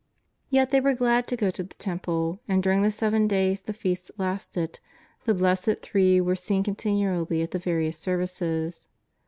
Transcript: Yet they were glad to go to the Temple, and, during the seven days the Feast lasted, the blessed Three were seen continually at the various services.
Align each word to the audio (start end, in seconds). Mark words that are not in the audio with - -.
Yet 0.49 0.71
they 0.71 0.81
were 0.81 0.95
glad 0.95 1.27
to 1.27 1.35
go 1.37 1.51
to 1.51 1.61
the 1.61 1.75
Temple, 1.75 2.41
and, 2.47 2.63
during 2.63 2.81
the 2.81 2.89
seven 2.89 3.27
days 3.27 3.61
the 3.61 3.71
Feast 3.71 4.09
lasted, 4.17 4.79
the 5.25 5.35
blessed 5.35 5.83
Three 5.83 6.19
were 6.19 6.35
seen 6.35 6.63
continually 6.63 7.43
at 7.43 7.51
the 7.51 7.59
various 7.59 7.99
services. 7.99 8.87